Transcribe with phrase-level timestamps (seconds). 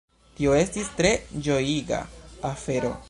[0.37, 1.11] Tio estis tre
[1.49, 2.01] ĝojiga
[2.51, 2.95] afero.